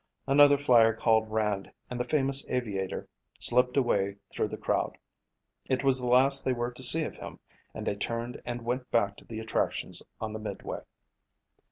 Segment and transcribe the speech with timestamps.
[0.25, 3.07] Another flyer called Rand and the famous aviator
[3.37, 4.97] slipped away through the crowd.
[5.67, 7.37] It was the last they were to see of him
[7.75, 10.79] and they turned and went back to the attractions of the midway.